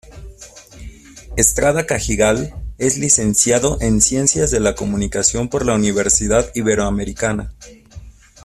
Estrada 1.37 1.85
Cajigal 1.85 2.51
es 2.79 2.97
Licenciado 2.97 3.79
en 3.81 4.01
Ciencias 4.01 4.49
de 4.49 4.59
la 4.59 4.73
Comunicación 4.73 5.47
por 5.47 5.63
la 5.63 5.75
Universidad 5.75 6.49
Iberoamericana. 6.55 7.53